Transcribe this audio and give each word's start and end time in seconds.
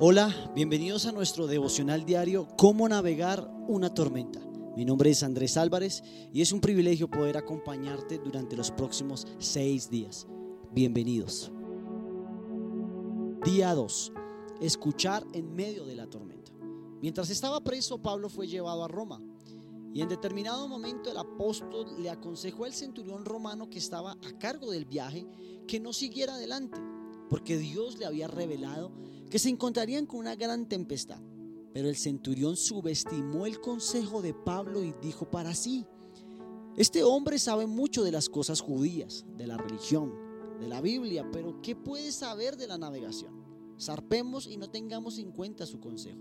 Hola, 0.00 0.34
bienvenidos 0.56 1.06
a 1.06 1.12
nuestro 1.12 1.46
devocional 1.46 2.04
diario 2.04 2.48
Cómo 2.58 2.88
navegar 2.88 3.48
una 3.68 3.94
tormenta. 3.94 4.40
Mi 4.76 4.84
nombre 4.84 5.10
es 5.10 5.22
Andrés 5.22 5.56
Álvarez 5.56 6.02
y 6.32 6.42
es 6.42 6.50
un 6.50 6.60
privilegio 6.60 7.08
poder 7.08 7.36
acompañarte 7.36 8.18
durante 8.18 8.56
los 8.56 8.72
próximos 8.72 9.24
seis 9.38 9.88
días. 9.88 10.26
Bienvenidos. 10.72 11.52
Día 13.44 13.72
2. 13.72 14.12
Escuchar 14.60 15.24
en 15.32 15.54
medio 15.54 15.84
de 15.84 15.94
la 15.94 16.10
tormenta. 16.10 16.50
Mientras 17.00 17.30
estaba 17.30 17.62
preso, 17.62 17.98
Pablo 17.98 18.28
fue 18.28 18.48
llevado 18.48 18.82
a 18.82 18.88
Roma. 18.88 19.22
Y 19.92 20.02
en 20.02 20.08
determinado 20.08 20.66
momento 20.66 21.12
el 21.12 21.18
apóstol 21.18 22.02
le 22.02 22.10
aconsejó 22.10 22.64
al 22.64 22.74
centurión 22.74 23.24
romano 23.24 23.70
que 23.70 23.78
estaba 23.78 24.18
a 24.26 24.38
cargo 24.40 24.72
del 24.72 24.86
viaje 24.86 25.24
que 25.68 25.78
no 25.78 25.92
siguiera 25.92 26.34
adelante, 26.34 26.80
porque 27.28 27.58
Dios 27.58 27.98
le 27.98 28.06
había 28.06 28.28
revelado 28.28 28.92
que 29.30 29.38
se 29.38 29.48
encontrarían 29.48 30.06
con 30.06 30.20
una 30.20 30.36
gran 30.36 30.68
tempestad. 30.68 31.20
Pero 31.72 31.88
el 31.88 31.96
centurión 31.96 32.56
subestimó 32.56 33.46
el 33.46 33.60
consejo 33.60 34.22
de 34.22 34.32
Pablo 34.32 34.84
y 34.84 34.94
dijo 35.02 35.28
para 35.28 35.54
sí, 35.54 35.84
este 36.76 37.02
hombre 37.04 37.38
sabe 37.38 37.66
mucho 37.66 38.02
de 38.02 38.12
las 38.12 38.28
cosas 38.28 38.60
judías, 38.60 39.24
de 39.36 39.46
la 39.46 39.56
religión, 39.56 40.12
de 40.60 40.68
la 40.68 40.80
Biblia, 40.80 41.28
pero 41.32 41.60
¿qué 41.62 41.76
puede 41.76 42.10
saber 42.12 42.56
de 42.56 42.66
la 42.66 42.78
navegación? 42.78 43.32
Zarpemos 43.80 44.46
y 44.46 44.56
no 44.56 44.70
tengamos 44.70 45.18
en 45.18 45.30
cuenta 45.30 45.66
su 45.66 45.80
consejo. 45.80 46.18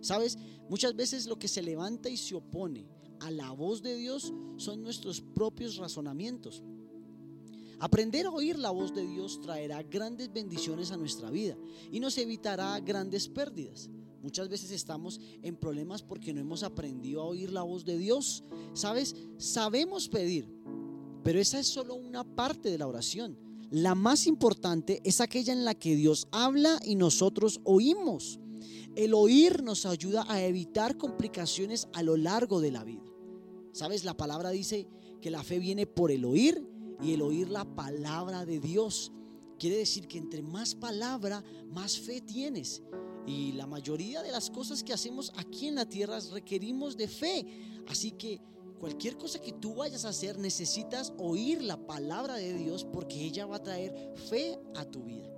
Sabes, 0.00 0.38
muchas 0.68 0.94
veces 0.94 1.26
lo 1.26 1.38
que 1.38 1.48
se 1.48 1.62
levanta 1.62 2.08
y 2.08 2.16
se 2.16 2.34
opone 2.34 2.86
a 3.20 3.30
la 3.30 3.50
voz 3.50 3.82
de 3.82 3.96
Dios 3.96 4.32
son 4.56 4.82
nuestros 4.82 5.20
propios 5.20 5.76
razonamientos. 5.76 6.62
Aprender 7.80 8.26
a 8.26 8.30
oír 8.30 8.58
la 8.58 8.70
voz 8.70 8.92
de 8.92 9.06
Dios 9.06 9.40
traerá 9.40 9.82
grandes 9.84 10.32
bendiciones 10.32 10.90
a 10.90 10.96
nuestra 10.96 11.30
vida 11.30 11.56
y 11.92 12.00
nos 12.00 12.18
evitará 12.18 12.78
grandes 12.80 13.28
pérdidas. 13.28 13.88
Muchas 14.20 14.48
veces 14.48 14.72
estamos 14.72 15.20
en 15.42 15.56
problemas 15.56 16.02
porque 16.02 16.32
no 16.32 16.40
hemos 16.40 16.64
aprendido 16.64 17.22
a 17.22 17.26
oír 17.26 17.52
la 17.52 17.62
voz 17.62 17.84
de 17.84 17.96
Dios. 17.96 18.42
¿Sabes? 18.72 19.14
Sabemos 19.36 20.08
pedir, 20.08 20.52
pero 21.22 21.38
esa 21.38 21.60
es 21.60 21.68
solo 21.68 21.94
una 21.94 22.24
parte 22.24 22.68
de 22.68 22.78
la 22.78 22.88
oración. 22.88 23.38
La 23.70 23.94
más 23.94 24.26
importante 24.26 25.00
es 25.04 25.20
aquella 25.20 25.52
en 25.52 25.64
la 25.64 25.74
que 25.74 25.94
Dios 25.94 26.26
habla 26.32 26.80
y 26.84 26.96
nosotros 26.96 27.60
oímos. 27.64 28.40
El 28.96 29.14
oír 29.14 29.62
nos 29.62 29.86
ayuda 29.86 30.24
a 30.28 30.42
evitar 30.42 30.96
complicaciones 30.96 31.86
a 31.92 32.02
lo 32.02 32.16
largo 32.16 32.60
de 32.60 32.72
la 32.72 32.82
vida. 32.82 33.04
¿Sabes? 33.72 34.04
La 34.04 34.16
palabra 34.16 34.50
dice 34.50 34.88
que 35.20 35.30
la 35.30 35.44
fe 35.44 35.60
viene 35.60 35.86
por 35.86 36.10
el 36.10 36.24
oír 36.24 36.66
y 37.02 37.12
el 37.12 37.22
oír 37.22 37.48
la 37.48 37.64
palabra 37.64 38.44
de 38.44 38.60
Dios. 38.60 39.12
Quiere 39.58 39.76
decir 39.76 40.06
que 40.06 40.18
entre 40.18 40.42
más 40.42 40.74
palabra, 40.74 41.42
más 41.68 41.98
fe 41.98 42.20
tienes. 42.20 42.82
Y 43.26 43.52
la 43.52 43.66
mayoría 43.66 44.22
de 44.22 44.32
las 44.32 44.50
cosas 44.50 44.82
que 44.82 44.92
hacemos 44.92 45.32
aquí 45.36 45.68
en 45.68 45.74
la 45.74 45.86
tierra 45.86 46.18
requerimos 46.32 46.96
de 46.96 47.08
fe. 47.08 47.46
Así 47.88 48.12
que 48.12 48.40
cualquier 48.78 49.16
cosa 49.16 49.40
que 49.40 49.52
tú 49.52 49.74
vayas 49.74 50.04
a 50.04 50.10
hacer 50.10 50.38
necesitas 50.38 51.12
oír 51.18 51.62
la 51.62 51.76
palabra 51.86 52.36
de 52.36 52.54
Dios 52.54 52.84
porque 52.84 53.22
ella 53.22 53.46
va 53.46 53.56
a 53.56 53.62
traer 53.62 54.14
fe 54.28 54.58
a 54.76 54.84
tu 54.84 55.02
vida. 55.02 55.28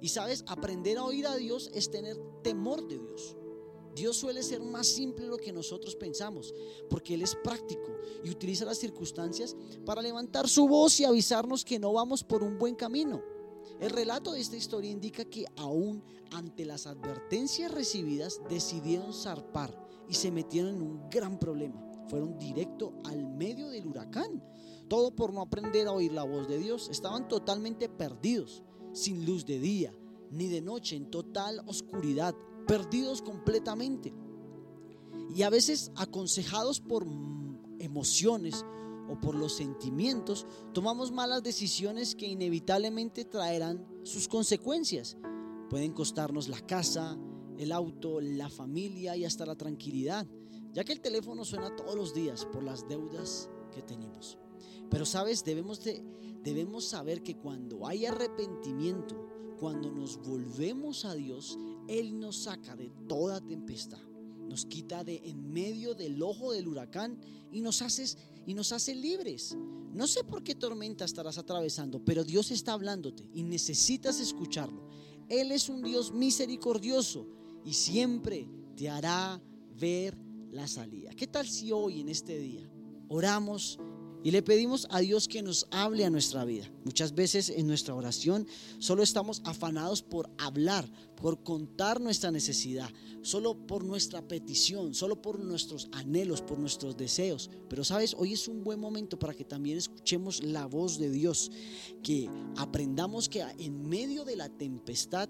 Y 0.00 0.08
sabes, 0.08 0.44
aprender 0.46 0.98
a 0.98 1.04
oír 1.04 1.26
a 1.26 1.36
Dios 1.36 1.70
es 1.74 1.90
tener 1.90 2.16
temor 2.42 2.86
de 2.86 2.98
Dios. 2.98 3.36
Dios 3.94 4.16
suele 4.16 4.42
ser 4.42 4.60
más 4.60 4.86
simple 4.86 5.24
de 5.24 5.30
lo 5.30 5.36
que 5.36 5.52
nosotros 5.52 5.94
pensamos, 5.94 6.52
porque 6.90 7.14
Él 7.14 7.22
es 7.22 7.34
práctico 7.36 7.96
y 8.24 8.30
utiliza 8.30 8.64
las 8.64 8.78
circunstancias 8.78 9.56
para 9.84 10.02
levantar 10.02 10.48
su 10.48 10.66
voz 10.66 10.98
y 11.00 11.04
avisarnos 11.04 11.64
que 11.64 11.78
no 11.78 11.92
vamos 11.92 12.24
por 12.24 12.42
un 12.42 12.58
buen 12.58 12.74
camino. 12.74 13.22
El 13.80 13.90
relato 13.90 14.32
de 14.32 14.40
esta 14.40 14.56
historia 14.56 14.90
indica 14.90 15.24
que 15.24 15.46
aún 15.56 16.02
ante 16.32 16.64
las 16.64 16.86
advertencias 16.86 17.70
recibidas 17.72 18.40
decidieron 18.48 19.12
zarpar 19.12 19.76
y 20.08 20.14
se 20.14 20.30
metieron 20.30 20.74
en 20.74 20.82
un 20.82 21.10
gran 21.10 21.38
problema. 21.38 21.80
Fueron 22.08 22.38
directo 22.38 22.92
al 23.04 23.26
medio 23.26 23.68
del 23.70 23.86
huracán. 23.86 24.42
Todo 24.88 25.14
por 25.14 25.32
no 25.32 25.40
aprender 25.40 25.86
a 25.86 25.92
oír 25.92 26.12
la 26.12 26.24
voz 26.24 26.46
de 26.46 26.58
Dios. 26.58 26.88
Estaban 26.90 27.26
totalmente 27.26 27.88
perdidos, 27.88 28.62
sin 28.92 29.24
luz 29.24 29.46
de 29.46 29.58
día 29.58 29.94
ni 30.34 30.48
de 30.48 30.60
noche, 30.60 30.96
en 30.96 31.10
total 31.10 31.62
oscuridad 31.66 32.34
perdidos 32.66 33.22
completamente. 33.22 34.12
Y 35.34 35.42
a 35.42 35.50
veces 35.50 35.90
aconsejados 35.96 36.80
por 36.80 37.06
emociones 37.78 38.64
o 39.08 39.20
por 39.20 39.34
los 39.34 39.54
sentimientos, 39.54 40.46
tomamos 40.72 41.12
malas 41.12 41.42
decisiones 41.42 42.14
que 42.14 42.26
inevitablemente 42.26 43.24
traerán 43.24 43.86
sus 44.02 44.28
consecuencias. 44.28 45.16
Pueden 45.68 45.92
costarnos 45.92 46.48
la 46.48 46.60
casa, 46.60 47.18
el 47.58 47.72
auto, 47.72 48.20
la 48.20 48.48
familia 48.48 49.16
y 49.16 49.24
hasta 49.24 49.46
la 49.46 49.56
tranquilidad, 49.56 50.26
ya 50.72 50.84
que 50.84 50.92
el 50.92 51.00
teléfono 51.00 51.44
suena 51.44 51.74
todos 51.76 51.94
los 51.94 52.14
días 52.14 52.46
por 52.46 52.62
las 52.62 52.88
deudas 52.88 53.50
que 53.72 53.82
tenemos. 53.82 54.38
Pero 54.90 55.06
sabes, 55.06 55.44
debemos, 55.44 55.82
de, 55.84 56.02
debemos 56.42 56.84
saber 56.84 57.22
que 57.22 57.36
cuando 57.36 57.86
hay 57.86 58.06
arrepentimiento, 58.06 59.28
cuando 59.58 59.90
nos 59.90 60.18
volvemos 60.18 61.04
a 61.04 61.14
Dios, 61.14 61.58
Él 61.88 62.18
nos 62.18 62.36
saca 62.36 62.76
de 62.76 62.90
toda 63.08 63.40
tempestad, 63.40 64.02
nos 64.48 64.66
quita 64.66 65.04
de 65.04 65.20
en 65.24 65.52
medio 65.52 65.94
del 65.94 66.22
ojo 66.22 66.52
del 66.52 66.68
huracán 66.68 67.18
y 67.52 67.60
nos 67.60 67.82
hace, 67.82 68.04
y 68.46 68.54
nos 68.54 68.72
hace 68.72 68.94
libres. 68.94 69.56
No 69.92 70.06
sé 70.06 70.24
por 70.24 70.42
qué 70.42 70.54
tormenta 70.54 71.04
estarás 71.04 71.38
atravesando, 71.38 72.04
pero 72.04 72.24
Dios 72.24 72.50
está 72.50 72.72
hablándote 72.72 73.28
y 73.32 73.42
necesitas 73.42 74.20
escucharlo. 74.20 74.88
Él 75.28 75.52
es 75.52 75.68
un 75.68 75.82
Dios 75.82 76.12
misericordioso 76.12 77.26
y 77.64 77.74
siempre 77.74 78.48
te 78.76 78.90
hará 78.90 79.40
ver 79.78 80.16
la 80.50 80.66
salida. 80.68 81.10
¿Qué 81.14 81.26
tal 81.26 81.48
si 81.48 81.72
hoy 81.72 82.00
en 82.00 82.08
este 82.08 82.38
día 82.38 82.68
oramos 83.08 83.78
y 84.24 84.30
le 84.30 84.42
pedimos 84.42 84.88
a 84.90 85.00
Dios 85.00 85.28
que 85.28 85.42
nos 85.42 85.66
hable 85.70 86.02
a 86.06 86.10
nuestra 86.10 86.46
vida. 86.46 86.66
Muchas 86.84 87.14
veces 87.14 87.50
en 87.50 87.66
nuestra 87.66 87.94
oración 87.94 88.48
solo 88.78 89.02
estamos 89.02 89.42
afanados 89.44 90.00
por 90.00 90.30
hablar, 90.38 90.90
por 91.14 91.42
contar 91.42 92.00
nuestra 92.00 92.30
necesidad, 92.30 92.88
solo 93.20 93.54
por 93.66 93.84
nuestra 93.84 94.26
petición, 94.26 94.94
solo 94.94 95.20
por 95.20 95.38
nuestros 95.40 95.90
anhelos, 95.92 96.40
por 96.40 96.58
nuestros 96.58 96.96
deseos. 96.96 97.50
Pero 97.68 97.84
sabes, 97.84 98.16
hoy 98.18 98.32
es 98.32 98.48
un 98.48 98.64
buen 98.64 98.80
momento 98.80 99.18
para 99.18 99.34
que 99.34 99.44
también 99.44 99.76
escuchemos 99.76 100.42
la 100.42 100.64
voz 100.64 100.98
de 100.98 101.10
Dios, 101.10 101.52
que 102.02 102.30
aprendamos 102.56 103.28
que 103.28 103.44
en 103.58 103.86
medio 103.86 104.24
de 104.24 104.36
la 104.36 104.48
tempestad, 104.48 105.28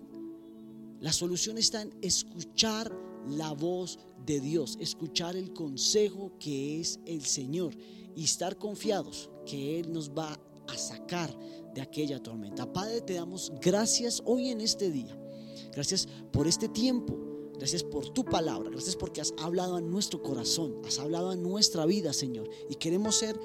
la 1.01 1.13
solución 1.13 1.59
está 1.59 1.83
en 1.83 1.93
escuchar 2.01 2.97
la 3.29 3.51
voz 3.51 3.99
de 4.25 4.41
Dios, 4.41 4.79
escuchar 4.81 5.35
el 5.35 5.53
consejo 5.53 6.31
que 6.39 6.81
es 6.81 7.01
el 7.07 7.25
Señor 7.25 7.75
y 8.15 8.25
estar 8.25 8.57
confiados 8.57 9.31
que 9.47 9.79
Él 9.79 9.93
nos 9.93 10.11
va 10.11 10.39
a 10.67 10.79
sacar 10.79 11.37
de 11.75 11.83
aquella 11.83 12.23
tormenta. 12.23 12.73
Padre, 12.73 13.01
te 13.01 13.15
damos 13.15 13.53
gracias 13.61 14.23
hoy 14.25 14.51
en 14.51 14.61
este 14.61 14.91
día. 14.91 15.19
Gracias 15.73 16.09
por 16.33 16.47
este 16.47 16.69
tiempo. 16.69 17.19
Gracias 17.59 17.83
por 17.83 18.11
tu 18.11 18.25
palabra. 18.25 18.71
Gracias 18.71 18.97
porque 18.97 19.21
has 19.21 19.35
hablado 19.39 19.77
a 19.77 19.81
nuestro 19.81 20.23
corazón. 20.23 20.81
Has 20.87 20.99
hablado 20.99 21.31
a 21.31 21.37
nuestra 21.37 21.87
vida, 21.87 22.13
Señor. 22.13 22.49
Y 22.69 22.77
queremos 22.77 23.17
ser 23.17 23.39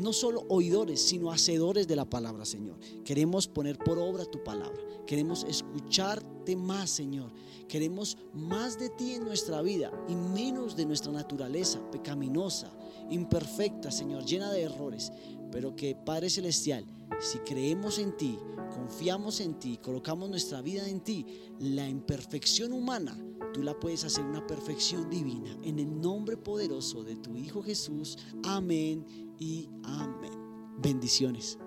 no 0.00 0.12
solo 0.12 0.44
oidores, 0.48 1.00
sino 1.00 1.30
hacedores 1.30 1.86
de 1.86 1.96
la 1.96 2.04
palabra, 2.04 2.44
Señor. 2.44 2.78
Queremos 3.04 3.46
poner 3.46 3.78
por 3.78 3.98
obra 3.98 4.24
tu 4.24 4.42
palabra. 4.42 4.80
Queremos 5.06 5.44
escucharte 5.44 6.56
más, 6.56 6.90
Señor. 6.90 7.30
Queremos 7.68 8.16
más 8.32 8.78
de 8.78 8.90
ti 8.90 9.12
en 9.12 9.24
nuestra 9.24 9.62
vida 9.62 9.92
y 10.08 10.14
menos 10.14 10.74
de 10.76 10.86
nuestra 10.86 11.12
naturaleza 11.12 11.80
pecaminosa, 11.90 12.72
imperfecta, 13.10 13.90
Señor, 13.90 14.24
llena 14.24 14.50
de 14.50 14.62
errores. 14.62 15.12
Pero 15.52 15.76
que, 15.76 15.94
Padre 15.94 16.30
Celestial, 16.30 16.84
si 17.20 17.38
creemos 17.38 17.98
en 17.98 18.16
ti, 18.16 18.38
confiamos 18.74 19.40
en 19.40 19.58
ti, 19.58 19.78
colocamos 19.78 20.30
nuestra 20.30 20.62
vida 20.62 20.88
en 20.88 21.00
ti, 21.00 21.26
la 21.58 21.88
imperfección 21.88 22.72
humana, 22.72 23.16
tú 23.52 23.62
la 23.62 23.78
puedes 23.78 24.04
hacer 24.04 24.24
una 24.24 24.46
perfección 24.46 25.08
divina. 25.10 25.56
En 25.62 25.78
el 25.78 26.00
nombre 26.00 26.36
poderoso 26.36 27.02
de 27.04 27.16
tu 27.16 27.36
Hijo 27.36 27.62
Jesús. 27.62 28.18
Amén 28.44 29.04
y 29.38 29.68
amén. 29.84 30.32
Bendiciones. 30.78 31.58